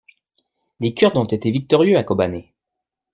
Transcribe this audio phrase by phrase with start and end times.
[0.79, 2.55] Les Kurdes ont été victorieux à Kobané.